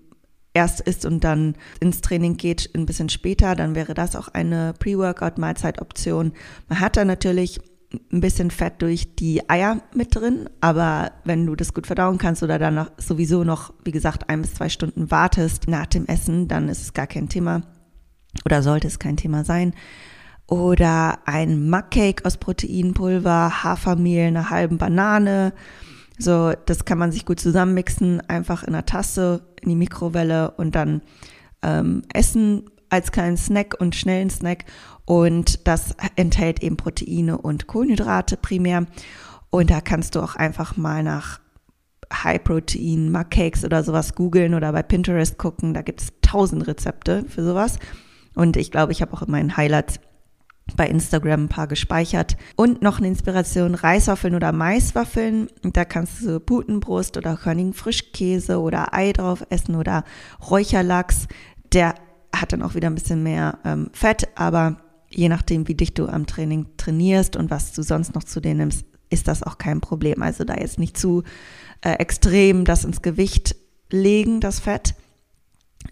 [0.55, 4.75] erst isst und dann ins Training geht, ein bisschen später, dann wäre das auch eine
[4.79, 6.33] Pre-Workout-Mahlzeitoption.
[6.69, 7.61] Man hat da natürlich
[8.13, 12.43] ein bisschen Fett durch die Eier mit drin, aber wenn du das gut verdauen kannst
[12.43, 16.69] oder dann sowieso noch, wie gesagt, ein bis zwei Stunden wartest nach dem Essen, dann
[16.69, 17.63] ist es gar kein Thema
[18.45, 19.75] oder sollte es kein Thema sein.
[20.47, 25.53] Oder ein Mugcake aus Proteinpulver, Hafermehl, einer halben Banane.
[26.19, 30.75] So, das kann man sich gut zusammenmixen, einfach in einer Tasse, in die Mikrowelle und
[30.75, 31.03] dann
[31.63, 34.65] ähm, essen als kleinen Snack und schnellen Snack.
[35.05, 38.87] Und das enthält eben Proteine und Kohlenhydrate primär.
[39.51, 41.41] Und da kannst du auch einfach mal nach
[42.13, 45.75] High Protein, Cakes oder sowas googeln oder bei Pinterest gucken.
[45.75, 47.79] Da gibt es tausend Rezepte für sowas.
[48.35, 50.01] Und ich glaube, ich habe auch in meinen Highlights
[50.77, 52.37] bei Instagram ein paar gespeichert.
[52.57, 55.49] Und noch eine Inspiration, Reiswaffeln oder Maiswaffeln.
[55.63, 60.05] Da kannst du Putenbrust oder Körnigen Frischkäse oder Ei drauf essen oder
[60.51, 61.27] Räucherlachs.
[61.73, 61.95] Der
[62.35, 64.77] hat dann auch wieder ein bisschen mehr ähm, Fett, aber
[65.11, 68.55] je nachdem, wie dicht du am Training trainierst und was du sonst noch zu dir
[68.55, 70.23] nimmst, ist das auch kein Problem.
[70.23, 71.23] Also da jetzt nicht zu
[71.81, 73.57] äh, extrem das ins Gewicht
[73.91, 74.95] legen, das Fett.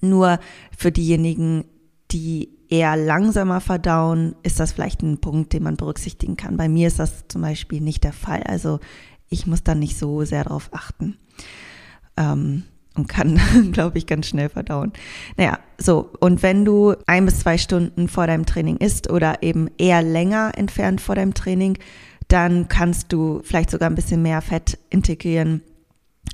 [0.01, 0.39] Nur
[0.77, 1.65] für diejenigen,
[2.11, 6.57] die eher langsamer verdauen, ist das vielleicht ein Punkt, den man berücksichtigen kann.
[6.57, 8.43] Bei mir ist das zum Beispiel nicht der Fall.
[8.43, 8.81] Also
[9.29, 11.17] ich muss da nicht so sehr drauf achten.
[12.17, 12.65] Ähm,
[12.97, 13.41] und kann,
[13.73, 14.93] glaube ich, ganz schnell verdauen.
[15.37, 16.11] Naja, so.
[16.21, 20.53] Und wenn du ein bis zwei Stunden vor deinem Training isst oder eben eher länger
[20.57, 21.79] entfernt vor deinem Training,
[22.29, 25.63] dann kannst du vielleicht sogar ein bisschen mehr Fett integrieren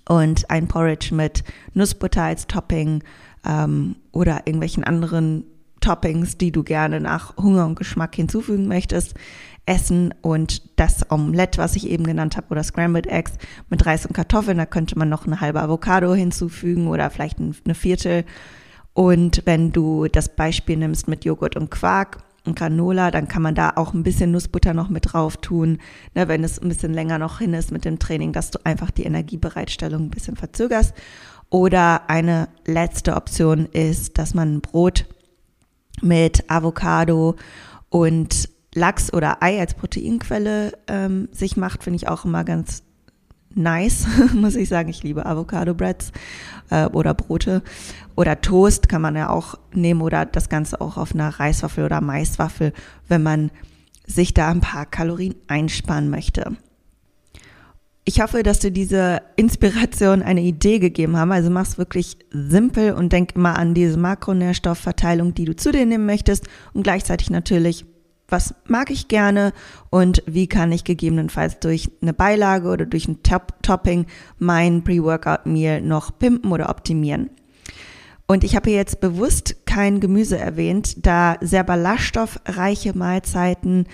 [0.08, 1.44] und ein Porridge mit
[1.74, 3.02] Nussbutter als Topping
[3.46, 5.44] ähm, oder irgendwelchen anderen
[5.82, 9.14] Toppings, die du gerne nach Hunger und Geschmack hinzufügen möchtest,
[9.66, 13.32] essen und das Omelette, was ich eben genannt habe, oder Scrambled Eggs
[13.68, 17.74] mit Reis und Kartoffeln, da könnte man noch eine halbe Avocado hinzufügen oder vielleicht eine
[17.74, 18.24] Viertel.
[18.94, 23.54] Und wenn du das Beispiel nimmst mit Joghurt und Quark und Granola, dann kann man
[23.54, 25.78] da auch ein bisschen Nussbutter noch mit drauf tun,
[26.14, 28.90] ne, wenn es ein bisschen länger noch hin ist mit dem Training, dass du einfach
[28.90, 30.92] die Energiebereitstellung ein bisschen verzögerst.
[31.50, 35.06] Oder eine letzte Option ist, dass man ein Brot
[36.02, 37.36] mit Avocado
[37.88, 42.82] und Lachs oder Ei als Proteinquelle ähm, sich macht, finde ich auch immer ganz
[43.54, 44.88] nice, muss ich sagen.
[44.88, 46.12] Ich liebe Avocado-Breads
[46.70, 47.62] äh, oder Brote.
[48.16, 52.00] Oder Toast kann man ja auch nehmen oder das Ganze auch auf einer Reiswaffel oder
[52.00, 52.72] Maiswaffel,
[53.08, 53.50] wenn man
[54.06, 56.56] sich da ein paar Kalorien einsparen möchte.
[58.04, 61.30] Ich hoffe, dass dir diese Inspiration eine Idee gegeben haben.
[61.30, 66.06] Also mach's wirklich simpel und denk immer an diese Makronährstoffverteilung, die du zu dir nehmen
[66.06, 67.84] möchtest und gleichzeitig natürlich,
[68.26, 69.52] was mag ich gerne
[69.90, 74.06] und wie kann ich gegebenenfalls durch eine Beilage oder durch ein Top Topping
[74.38, 77.30] mein Pre-Workout-Meal noch pimpen oder optimieren.
[78.26, 83.86] Und ich habe hier jetzt bewusst kein Gemüse erwähnt, da sehr ballaststoffreiche Mahlzeiten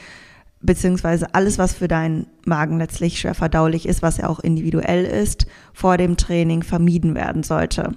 [0.61, 5.47] beziehungsweise alles, was für deinen Magen letztlich schwer verdaulich ist, was ja auch individuell ist,
[5.73, 7.93] vor dem Training vermieden werden sollte.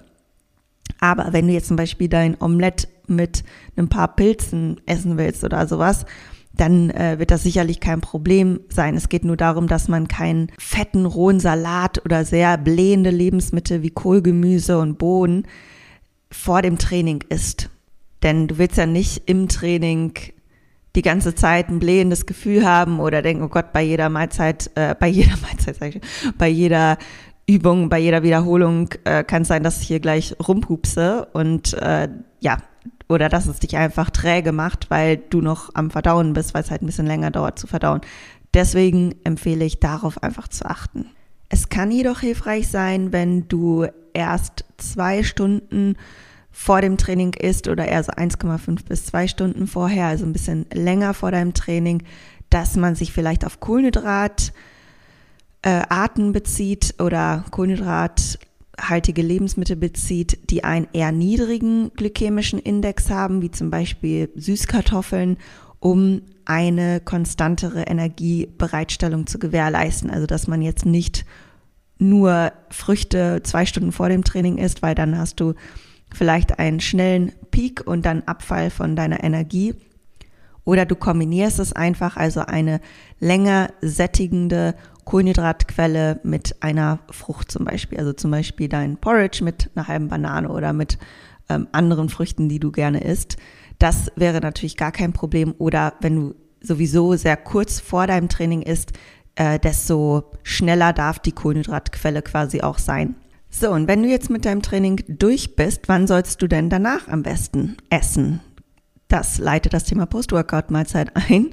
[1.00, 3.44] Aber wenn du jetzt zum Beispiel dein Omelett mit
[3.76, 6.06] ein paar Pilzen essen willst oder sowas,
[6.54, 8.96] dann äh, wird das sicherlich kein Problem sein.
[8.96, 13.90] Es geht nur darum, dass man keinen fetten, rohen Salat oder sehr blähende Lebensmittel wie
[13.90, 15.48] Kohlgemüse und Bohnen
[16.30, 17.70] vor dem Training isst.
[18.22, 20.14] Denn du willst ja nicht im Training
[20.96, 24.96] die ganze Zeit ein blähendes Gefühl haben oder denken, oh Gott, bei jeder Mahlzeit, äh,
[25.00, 26.02] bei jeder Mahlzeit, sag ich,
[26.38, 26.98] bei jeder
[27.48, 32.10] Übung, bei jeder Wiederholung äh, kann es sein, dass ich hier gleich rumpupse und äh,
[32.40, 32.58] ja,
[33.08, 36.72] oder dass es dich einfach träge macht, weil du noch am Verdauen bist, weil es
[36.72, 38.02] halt ein bisschen länger dauert zu verdauen.
[38.54, 41.08] Deswegen empfehle ich darauf einfach zu achten.
[41.50, 45.96] Es kann jedoch hilfreich sein, wenn du erst zwei Stunden
[46.52, 50.66] vor dem Training isst oder eher so 1,5 bis 2 Stunden vorher, also ein bisschen
[50.74, 52.04] länger vor deinem Training,
[52.50, 54.52] dass man sich vielleicht auf Kohlenhydrat
[55.62, 55.82] äh,
[56.32, 64.30] bezieht oder Kohlenhydrathaltige Lebensmittel bezieht, die einen eher niedrigen glykämischen Index haben, wie zum Beispiel
[64.36, 65.38] Süßkartoffeln,
[65.80, 70.10] um eine konstantere Energiebereitstellung zu gewährleisten.
[70.10, 71.26] Also dass man jetzt nicht
[71.98, 75.54] nur Früchte zwei Stunden vor dem Training isst, weil dann hast du
[76.14, 79.76] vielleicht einen schnellen Peak und dann Abfall von deiner Energie.
[80.64, 82.82] Oder du kombinierst es einfach, also eine
[83.20, 87.98] länger sättigende Kohlenhydratquelle mit einer Frucht zum Beispiel.
[87.98, 90.98] Also zum Beispiel dein Porridge mit einer halben Banane oder mit
[91.50, 93.38] ähm, anderen Früchten, die du gerne isst.
[93.80, 95.56] Das wäre natürlich gar kein Problem.
[95.58, 98.92] Oder wenn du sowieso sehr kurz vor deinem Training isst,
[99.36, 103.16] äh, desto schneller darf die Kohlenhydratquelle quasi auch sein.
[103.54, 107.10] So, und wenn du jetzt mit deinem Training durch bist, wann sollst du denn danach
[107.10, 108.40] am besten essen?
[109.10, 111.52] Das leitet das Thema Post-Workout-Mahlzeit ein.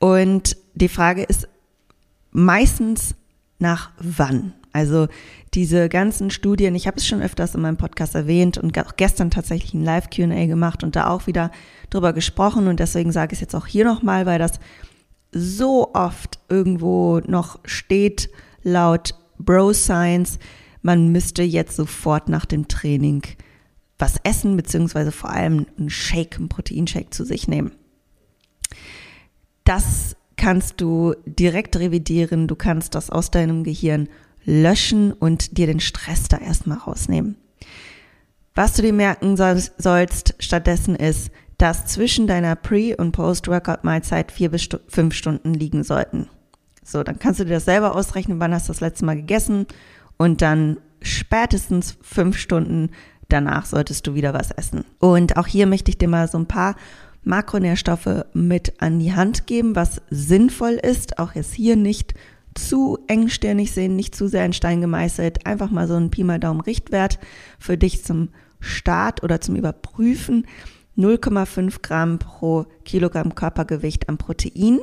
[0.00, 1.48] Und die Frage ist
[2.32, 3.14] meistens
[3.60, 4.54] nach wann.
[4.72, 5.06] Also
[5.54, 9.30] diese ganzen Studien, ich habe es schon öfters in meinem Podcast erwähnt und auch gestern
[9.30, 11.50] tatsächlich ein Live-QA gemacht und da auch wieder
[11.88, 14.60] drüber gesprochen und deswegen sage ich es jetzt auch hier nochmal, weil das
[15.32, 18.28] so oft irgendwo noch steht
[18.64, 20.38] laut Bro Science,
[20.86, 23.22] man müsste jetzt sofort nach dem Training
[23.98, 27.72] was essen, beziehungsweise vor allem einen Shake, einen Proteinshake zu sich nehmen.
[29.64, 34.08] Das kannst du direkt revidieren, du kannst das aus deinem Gehirn
[34.44, 37.36] löschen und dir den Stress da erstmal rausnehmen.
[38.54, 44.68] Was du dir merken sollst stattdessen ist, dass zwischen deiner Pre- und Post-Workout-Mahlzeit vier bis
[44.86, 46.28] fünf Stunden liegen sollten.
[46.84, 49.66] So, dann kannst du dir das selber ausrechnen, wann hast du das letzte Mal gegessen
[50.16, 52.90] und dann spätestens fünf Stunden
[53.28, 54.84] danach solltest du wieder was essen.
[54.98, 56.76] Und auch hier möchte ich dir mal so ein paar
[57.24, 61.18] Makronährstoffe mit an die Hand geben, was sinnvoll ist.
[61.18, 62.14] Auch jetzt hier nicht
[62.54, 65.44] zu engstirnig sehen, nicht zu sehr in Stein gemeißelt.
[65.44, 67.18] Einfach mal so ein Pi mal Daumen Richtwert
[67.58, 68.28] für dich zum
[68.60, 70.46] Start oder zum Überprüfen.
[70.96, 74.80] 0,5 Gramm pro Kilogramm Körpergewicht an Protein.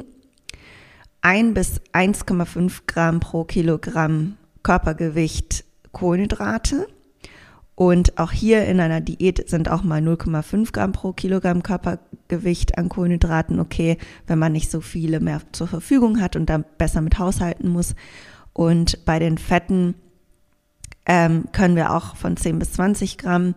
[1.22, 6.88] 1 bis 1,5 Gramm pro Kilogramm Körpergewicht Kohlenhydrate.
[7.76, 12.88] Und auch hier in einer Diät sind auch mal 0,5 Gramm pro Kilogramm Körpergewicht an
[12.88, 13.98] Kohlenhydraten okay,
[14.28, 17.96] wenn man nicht so viele mehr zur Verfügung hat und da besser mit haushalten muss.
[18.54, 19.96] Und bei den Fetten
[21.08, 23.56] ähm, können wir auch von 10 bis 20 Gramm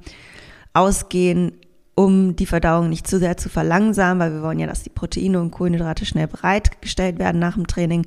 [0.73, 1.53] ausgehen,
[1.95, 5.40] um die Verdauung nicht zu sehr zu verlangsamen, weil wir wollen ja, dass die Proteine
[5.40, 8.07] und Kohlenhydrate schnell bereitgestellt werden nach dem Training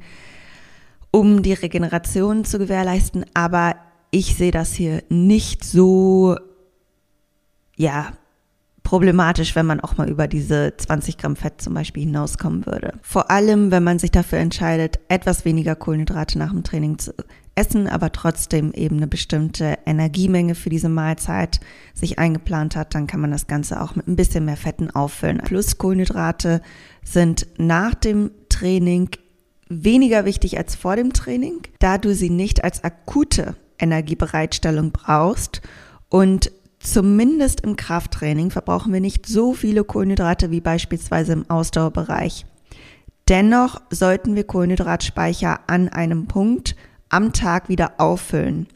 [1.11, 3.25] um die Regeneration zu gewährleisten.
[3.33, 3.75] Aber
[4.11, 6.35] ich sehe das hier nicht so,
[7.75, 8.13] ja,
[8.83, 12.93] problematisch, wenn man auch mal über diese 20 Gramm Fett zum Beispiel hinauskommen würde.
[13.03, 17.13] Vor allem, wenn man sich dafür entscheidet, etwas weniger Kohlenhydrate nach dem Training zu
[17.53, 21.59] essen, aber trotzdem eben eine bestimmte Energiemenge für diese Mahlzeit
[21.93, 25.41] sich eingeplant hat, dann kann man das Ganze auch mit ein bisschen mehr Fetten auffüllen.
[25.43, 26.61] Plus Kohlenhydrate
[27.03, 29.09] sind nach dem Training
[29.69, 35.61] weniger wichtig als vor dem Training, da du sie nicht als akute Energiebereitstellung brauchst
[36.09, 42.45] und zumindest im Krafttraining verbrauchen wir nicht so viele Kohlenhydrate wie beispielsweise im Ausdauerbereich.
[43.27, 46.75] Dennoch sollten wir Kohlenhydratspeicher an einem Punkt
[47.09, 48.67] am Tag wieder auffüllen.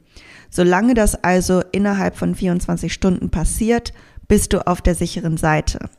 [0.51, 3.93] Solange das also innerhalb von 24 Stunden passiert,
[4.27, 5.89] bist du auf der sicheren Seite.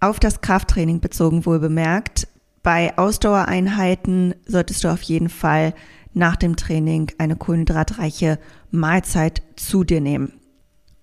[0.00, 2.26] Auf das Krafttraining bezogen wohl bemerkt,
[2.62, 5.74] bei Ausdauereinheiten solltest du auf jeden Fall
[6.14, 8.38] nach dem Training eine kohlenhydratreiche
[8.70, 10.32] Mahlzeit zu dir nehmen.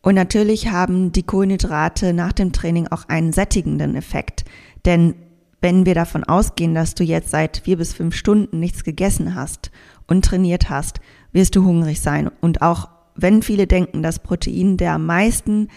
[0.02, 4.46] Und natürlich haben die Kohlenhydrate nach dem Training auch einen sättigenden Effekt.
[4.86, 5.16] Denn
[5.62, 9.72] wenn wir davon ausgehen, dass du jetzt seit vier bis fünf Stunden nichts gegessen hast
[10.08, 11.02] und trainiert hast,
[11.34, 12.30] wirst du hungrig sein.
[12.40, 15.68] Und auch wenn viele denken, dass Protein der am meisten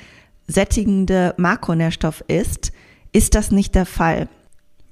[0.46, 2.72] sättigende Makronährstoff ist,
[3.12, 4.28] ist das nicht der Fall.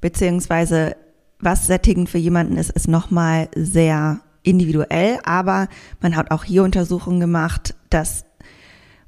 [0.01, 0.97] Beziehungsweise
[1.39, 5.69] was sättigend für jemanden ist, ist nochmal sehr individuell, aber
[6.01, 8.25] man hat auch hier Untersuchungen gemacht, das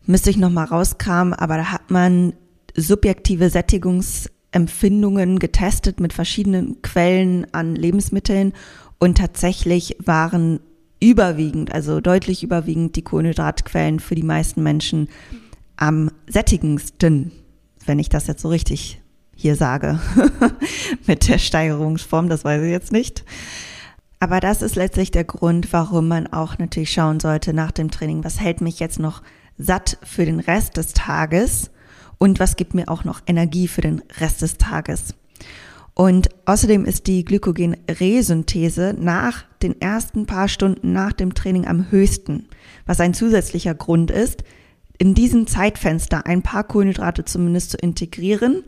[0.04, 2.34] müsste ich nochmal rauskramen, aber da hat man
[2.74, 8.52] subjektive Sättigungsempfindungen getestet mit verschiedenen Quellen an Lebensmitteln
[8.98, 10.60] und tatsächlich waren
[11.00, 15.08] überwiegend, also deutlich überwiegend die Kohlenhydratquellen für die meisten Menschen
[15.76, 17.32] am sättigendsten,
[17.84, 19.01] wenn ich das jetzt so richtig
[19.42, 19.98] hier sage,
[21.06, 23.24] mit der Steigerungsform, das weiß ich jetzt nicht.
[24.20, 28.22] Aber das ist letztlich der Grund, warum man auch natürlich schauen sollte nach dem Training,
[28.22, 29.20] was hält mich jetzt noch
[29.58, 31.70] satt für den Rest des Tages
[32.18, 35.14] und was gibt mir auch noch Energie für den Rest des Tages.
[35.94, 42.46] Und außerdem ist die Glykogenresynthese nach den ersten paar Stunden nach dem Training am höchsten,
[42.86, 44.44] was ein zusätzlicher Grund ist,
[44.98, 48.62] in diesem Zeitfenster ein paar Kohlenhydrate zumindest zu integrieren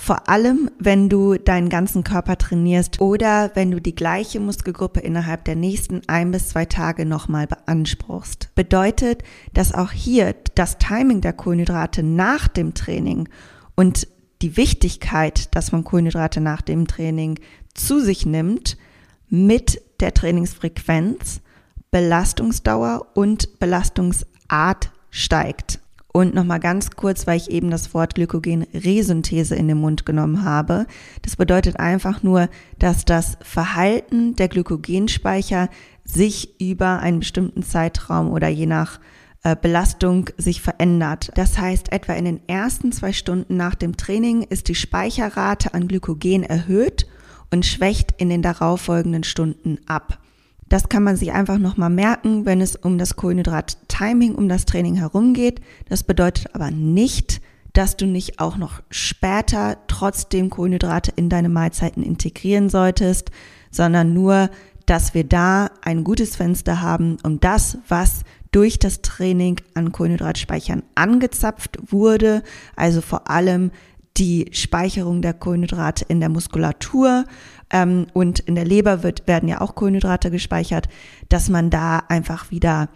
[0.00, 5.44] vor allem, wenn du deinen ganzen Körper trainierst oder wenn du die gleiche Muskelgruppe innerhalb
[5.44, 8.48] der nächsten ein bis zwei Tage nochmal beanspruchst.
[8.54, 13.28] Bedeutet, dass auch hier das Timing der Kohlenhydrate nach dem Training
[13.74, 14.08] und
[14.40, 17.38] die Wichtigkeit, dass man Kohlenhydrate nach dem Training
[17.74, 18.78] zu sich nimmt,
[19.28, 21.42] mit der Trainingsfrequenz,
[21.90, 25.79] Belastungsdauer und Belastungsart steigt.
[26.12, 30.86] Und nochmal ganz kurz, weil ich eben das Wort Glykogenresynthese in den Mund genommen habe.
[31.22, 35.68] Das bedeutet einfach nur, dass das Verhalten der Glykogenspeicher
[36.04, 38.98] sich über einen bestimmten Zeitraum oder je nach
[39.44, 41.30] äh, Belastung sich verändert.
[41.34, 45.86] Das heißt, etwa in den ersten zwei Stunden nach dem Training ist die Speicherrate an
[45.86, 47.06] Glykogen erhöht
[47.50, 50.18] und schwächt in den darauffolgenden Stunden ab.
[50.70, 54.94] Das kann man sich einfach nochmal merken, wenn es um das Kohlenhydrat-Timing, um das Training
[54.94, 55.60] herumgeht.
[55.88, 57.40] Das bedeutet aber nicht,
[57.72, 63.32] dass du nicht auch noch später trotzdem Kohlenhydrate in deine Mahlzeiten integrieren solltest,
[63.72, 64.48] sondern nur,
[64.86, 68.20] dass wir da ein gutes Fenster haben, um das, was
[68.52, 72.44] durch das Training an Kohlenhydratspeichern angezapft wurde,
[72.76, 73.72] also vor allem
[74.16, 77.24] die Speicherung der Kohlenhydrate in der Muskulatur
[77.70, 80.88] ähm, und in der Leber wird, werden ja auch Kohlenhydrate gespeichert,
[81.28, 82.88] dass man da einfach wieder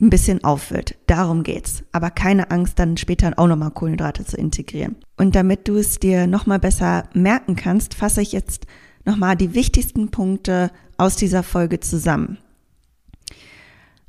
[0.00, 0.96] ein bisschen auffüllt.
[1.06, 1.84] Darum geht's.
[1.92, 4.96] Aber keine Angst, dann später auch nochmal Kohlenhydrate zu integrieren.
[5.16, 8.66] Und damit du es dir nochmal besser merken kannst, fasse ich jetzt
[9.04, 12.38] nochmal die wichtigsten Punkte aus dieser Folge zusammen.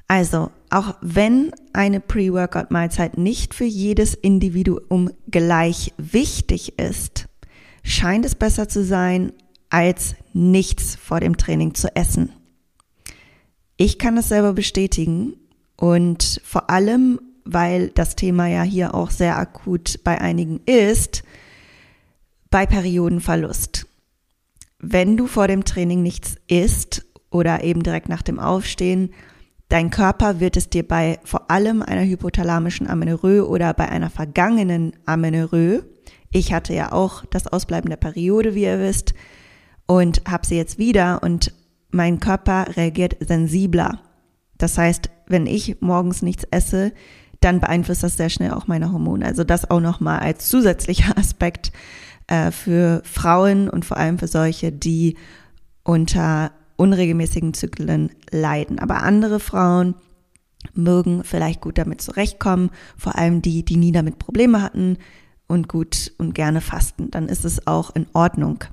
[0.07, 7.27] Also, auch wenn eine Pre-Workout-Mahlzeit nicht für jedes Individuum gleich wichtig ist,
[7.83, 9.31] scheint es besser zu sein,
[9.73, 12.31] als nichts vor dem Training zu essen.
[13.75, 15.33] Ich kann das selber bestätigen
[15.75, 21.23] und vor allem, weil das Thema ja hier auch sehr akut bei einigen ist,
[22.51, 23.87] bei Periodenverlust.
[24.77, 29.11] Wenn du vor dem Training nichts isst oder eben direkt nach dem Aufstehen,
[29.69, 34.93] dein Körper wird es dir bei vor allem einer hypothalamischen Amenorrhoe oder bei einer vergangenen
[35.07, 35.83] Amenorrhoe,
[36.31, 39.15] ich hatte ja auch das Ausbleiben der Periode, wie ihr wisst,
[39.85, 41.53] und habe sie jetzt wieder und
[41.91, 43.99] mein Körper reagiert sensibler.
[44.57, 46.93] Das heißt, wenn ich morgens nichts esse,
[47.39, 49.25] dann beeinflusst das sehr schnell auch meine Hormone.
[49.25, 51.71] Also das auch nochmal als zusätzlicher Aspekt
[52.27, 55.17] äh, für Frauen und vor allem für solche, die
[55.83, 58.79] unter unregelmäßigen Zyklen leiden.
[58.79, 59.95] Aber andere Frauen
[60.73, 64.97] mögen vielleicht gut damit zurechtkommen, vor allem die, die nie damit Probleme hatten
[65.47, 67.11] und gut und gerne fasten.
[67.11, 68.63] Dann ist es auch in Ordnung.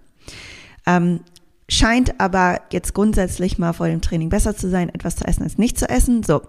[0.90, 1.20] Ähm,
[1.68, 5.56] scheint aber jetzt grundsätzlich mal vor dem Training besser zu sein, etwas zu essen als
[5.56, 6.22] nicht zu essen.
[6.22, 6.42] So,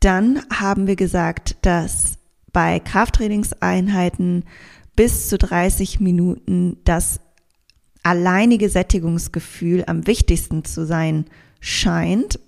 [0.00, 2.18] dann haben wir gesagt, dass
[2.52, 4.44] bei Krafttrainingseinheiten
[4.96, 7.20] bis zu 30 Minuten das
[8.02, 11.26] alleinige Sättigungsgefühl am wichtigsten zu sein
[11.60, 12.40] scheint.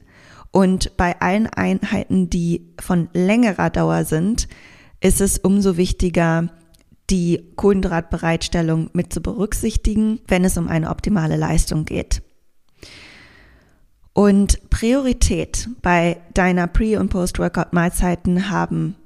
[0.50, 4.48] Und bei allen Einheiten, die von längerer Dauer sind,
[5.00, 6.48] ist es umso wichtiger,
[7.10, 12.22] die Kohlenhydratbereitstellung mit zu berücksichtigen, wenn es um eine optimale Leistung geht.
[14.12, 18.96] Und Priorität bei deiner Pre- und Post-Workout-Mahlzeiten haben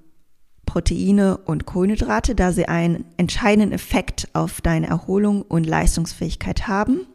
[0.66, 7.06] Proteine und Kohlenhydrate, da sie einen entscheidenden Effekt auf deine Erholung und Leistungsfähigkeit haben.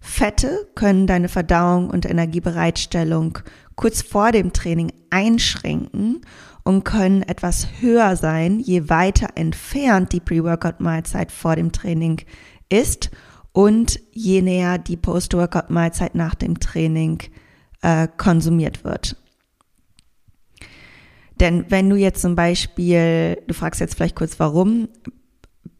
[0.00, 3.38] Fette können deine Verdauung und Energiebereitstellung
[3.74, 6.20] kurz vor dem Training einschränken
[6.68, 12.20] und können etwas höher sein, je weiter entfernt die Pre-Workout-Mahlzeit vor dem Training
[12.68, 13.10] ist
[13.52, 17.22] und je näher die Post-Workout-Mahlzeit nach dem Training
[17.80, 19.16] äh, konsumiert wird.
[21.40, 24.90] Denn wenn du jetzt zum Beispiel, du fragst jetzt vielleicht kurz warum,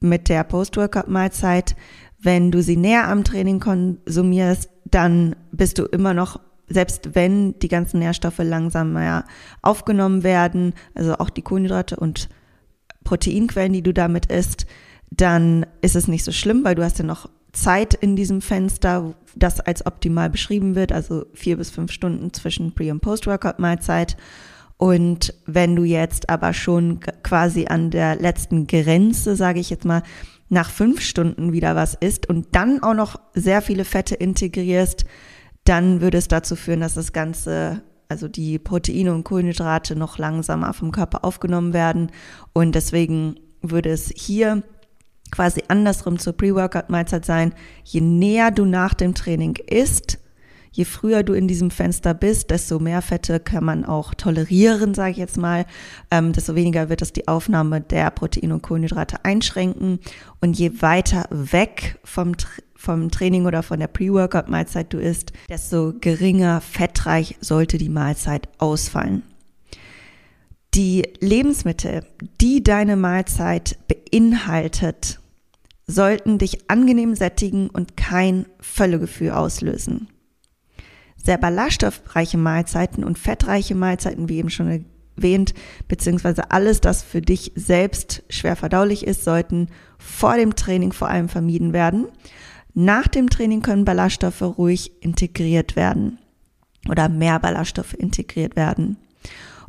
[0.01, 1.77] mit der Post-Workout-Mahlzeit,
[2.19, 7.69] wenn du sie näher am Training konsumierst, dann bist du immer noch, selbst wenn die
[7.69, 9.25] ganzen Nährstoffe langsamer
[9.63, 12.29] aufgenommen werden, also auch die Kohlenhydrate und
[13.05, 14.67] Proteinquellen, die du damit isst,
[15.11, 19.15] dann ist es nicht so schlimm, weil du hast ja noch Zeit in diesem Fenster,
[19.35, 24.17] das als optimal beschrieben wird, also vier bis fünf Stunden zwischen Pre- und Post-Workout-Mahlzeit.
[24.77, 30.03] Und wenn du jetzt aber schon quasi an der letzten Grenze, sage ich jetzt mal,
[30.51, 35.05] nach fünf Stunden wieder was isst und dann auch noch sehr viele Fette integrierst,
[35.69, 40.73] dann würde es dazu führen, dass das Ganze, also die Proteine und Kohlenhydrate noch langsamer
[40.73, 42.11] vom Körper aufgenommen werden.
[42.53, 44.63] Und deswegen würde es hier
[45.31, 47.55] quasi andersrum zur Pre-Workout-Mahlzeit sein.
[47.85, 50.19] Je näher du nach dem Training isst,
[50.73, 55.13] je früher du in diesem Fenster bist, desto mehr Fette kann man auch tolerieren, sage
[55.13, 55.67] ich jetzt mal.
[56.11, 60.01] Ähm, desto weniger wird es die Aufnahme der Proteine und Kohlenhydrate einschränken.
[60.41, 62.33] Und je weiter weg vom,
[62.75, 69.23] vom Training oder von der Pre-Workout-Mahlzeit du isst, desto geringer fettreich sollte die Mahlzeit ausfallen.
[70.75, 72.05] Die Lebensmittel,
[72.41, 75.19] die deine Mahlzeit beinhaltet,
[75.87, 80.09] sollten dich angenehm sättigen und kein Völlegefühl auslösen.
[81.29, 85.53] Sehr ballaststoffreiche Mahlzeiten und fettreiche Mahlzeiten, wie eben schon erwähnt,
[85.87, 89.69] beziehungsweise alles, das für dich selbst schwer verdaulich ist, sollten
[89.99, 92.07] vor dem Training vor allem vermieden werden.
[92.73, 96.17] Nach dem Training können Ballaststoffe ruhig integriert werden
[96.89, 98.97] oder mehr Ballaststoffe integriert werden.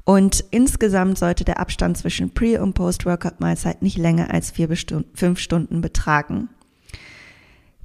[0.05, 5.39] Und insgesamt sollte der Abstand zwischen Pre- und Post-Workout-Mahlzeit nicht länger als vier bis fünf
[5.39, 6.47] Stunden betragen.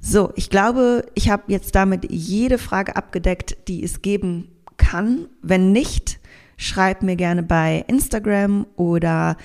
[0.07, 5.25] So, ich glaube, ich habe jetzt damit jede Frage abgedeckt, die es geben kann.
[5.41, 6.19] Wenn nicht,
[6.57, 9.35] schreib mir gerne bei Instagram oder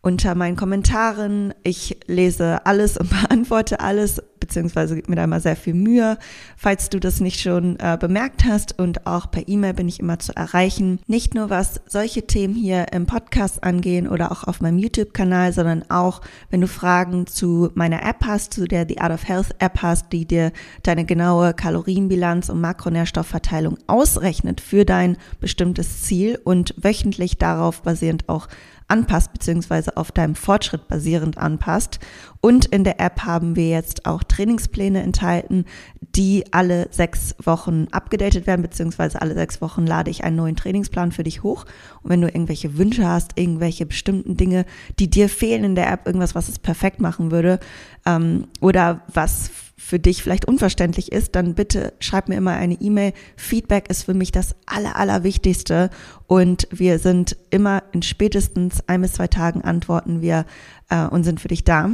[0.00, 1.54] unter meinen Kommentaren.
[1.62, 4.20] Ich lese alles und beantworte alles
[4.52, 6.18] beziehungsweise gibt mir da immer sehr viel Mühe.
[6.58, 10.18] Falls du das nicht schon äh, bemerkt hast und auch per E-Mail bin ich immer
[10.18, 11.00] zu erreichen.
[11.06, 15.84] Nicht nur was solche Themen hier im Podcast angehen oder auch auf meinem YouTube-Kanal, sondern
[15.88, 19.80] auch, wenn du Fragen zu meiner App hast, zu der The Art of Health App
[19.80, 27.38] hast, die dir deine genaue Kalorienbilanz und Makronährstoffverteilung ausrechnet für dein bestimmtes Ziel und wöchentlich
[27.38, 28.48] darauf basierend auch
[28.92, 31.98] anpasst, beziehungsweise auf deinem Fortschritt basierend anpasst.
[32.42, 35.64] Und in der App haben wir jetzt auch Trainingspläne enthalten,
[36.00, 41.10] die alle sechs Wochen abgedatet werden, beziehungsweise alle sechs Wochen lade ich einen neuen Trainingsplan
[41.10, 41.64] für dich hoch.
[42.02, 44.66] Und wenn du irgendwelche Wünsche hast, irgendwelche bestimmten Dinge,
[44.98, 47.60] die dir fehlen in der App, irgendwas, was es perfekt machen würde,
[48.04, 49.50] ähm, oder was
[49.84, 53.12] für dich vielleicht unverständlich ist, dann bitte schreib mir immer eine E-Mail.
[53.36, 55.90] Feedback ist für mich das Aller, Allerwichtigste
[56.28, 60.46] und wir sind immer in spätestens ein bis zwei Tagen antworten wir
[60.88, 61.90] äh, und sind für dich da.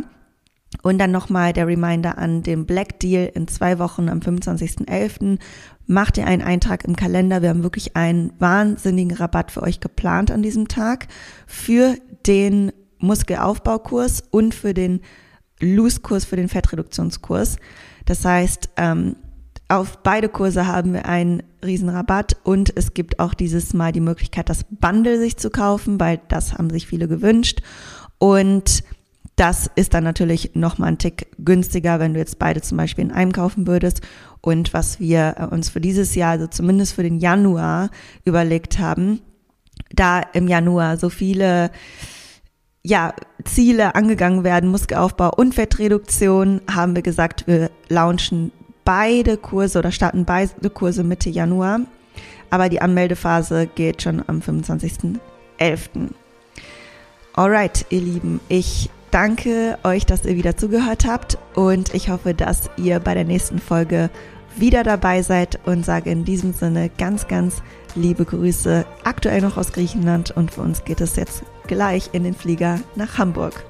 [0.82, 5.38] Und dann nochmal der Reminder an den Black Deal in zwei Wochen am 25.11.
[5.86, 7.40] Mach dir einen Eintrag im Kalender.
[7.40, 11.08] Wir haben wirklich einen wahnsinnigen Rabatt für euch geplant an diesem Tag
[11.46, 15.00] für den Muskelaufbaukurs und für den
[15.60, 17.56] Loose-Kurs, für den Fettreduktionskurs.
[18.04, 19.16] Das heißt, ähm,
[19.68, 24.00] auf beide Kurse haben wir einen riesen Rabatt und es gibt auch dieses Mal die
[24.00, 27.60] Möglichkeit, das Bundle sich zu kaufen, weil das haben sich viele gewünscht.
[28.18, 28.82] Und
[29.36, 33.12] das ist dann natürlich nochmal ein Tick günstiger, wenn du jetzt beide zum Beispiel in
[33.12, 34.00] einem kaufen würdest.
[34.40, 37.90] Und was wir äh, uns für dieses Jahr, also zumindest für den Januar
[38.24, 39.20] überlegt haben,
[39.92, 41.70] da im Januar so viele
[42.88, 43.12] ja,
[43.44, 48.50] Ziele angegangen werden, Muskelaufbau und Fettreduktion, haben wir gesagt, wir launchen
[48.84, 51.80] beide Kurse oder starten beide Kurse Mitte Januar.
[52.48, 55.20] Aber die Anmeldephase geht schon am 25.11.
[57.34, 62.70] Alright, ihr Lieben, ich danke euch, dass ihr wieder zugehört habt und ich hoffe, dass
[62.78, 64.08] ihr bei der nächsten Folge
[64.56, 67.62] wieder dabei seid und sage in diesem Sinne ganz, ganz
[67.94, 72.34] liebe Grüße, aktuell noch aus Griechenland und für uns geht es jetzt gleich in den
[72.34, 73.64] Flieger nach Hamburg.